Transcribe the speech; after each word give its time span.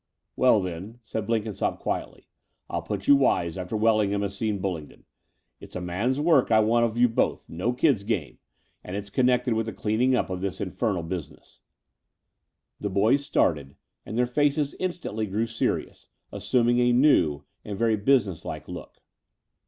"Well 0.35 0.59
then," 0.59 0.97
said 1.03 1.27
Blenkinsopp 1.27 1.77
quietly, 1.77 2.27
"I'll 2.71 2.81
put 2.81 3.07
you 3.07 3.15
wise 3.15 3.55
after 3.55 3.77
Wellingham 3.77 4.23
has 4.23 4.35
seen 4.35 4.57
Bulling 4.57 4.87
don. 4.87 5.03
It's 5.59 5.75
man's 5.75 6.19
work 6.19 6.49
I 6.49 6.59
want 6.59 6.87
of 6.87 6.97
you 6.97 7.07
both, 7.07 7.47
no 7.51 7.71
kid's 7.71 8.01
game: 8.01 8.39
and 8.83 8.95
it's 8.95 9.11
connected 9.11 9.53
with 9.53 9.67
the 9.67 9.73
cleaning 9.73 10.15
up 10.15 10.31
of 10.31 10.41
this 10.41 10.59
infernal 10.59 11.03
business." 11.03 11.59
The 12.79 12.89
boys 12.89 13.23
started; 13.23 13.75
and 14.03 14.17
their 14.17 14.25
faces 14.25 14.73
instantly 14.79 15.27
grew 15.27 15.45
serious, 15.45 16.07
assuming 16.31 16.79
a 16.79 16.91
new 16.93 17.43
and 17.63 17.77
very 17.77 17.95
businesslike 17.95 18.67
look. 18.67 19.03